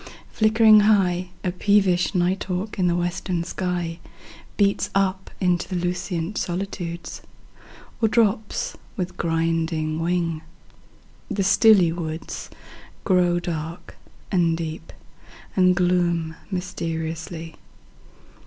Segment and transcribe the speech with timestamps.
[0.31, 8.75] Flickering high,5A peevish night hawk in the western sky6Beats up into the lucent solitudes,7Or drops
[8.97, 10.41] with griding wing.
[11.29, 11.91] The stilly
[13.05, 13.95] woods8Grow dark
[14.31, 14.91] and deep,
[15.55, 17.57] and gloom mysteriously.